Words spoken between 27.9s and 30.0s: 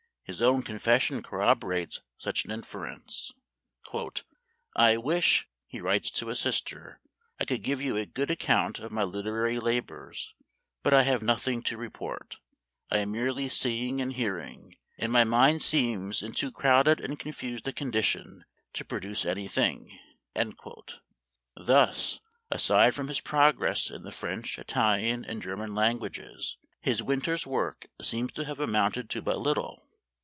seems to have amounted to but little.